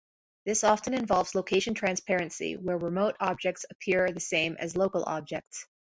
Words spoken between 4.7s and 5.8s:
local objects.